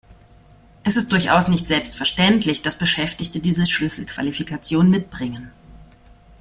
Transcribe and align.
Es 0.83 0.97
ist 0.97 1.11
durchaus 1.11 1.47
nicht 1.47 1.67
selbstverständlich, 1.67 2.63
dass 2.63 2.79
Beschäftigte 2.79 3.39
diese 3.39 3.67
Schlüsselqualifikationen 3.67 4.89
mitbringen. 4.89 5.51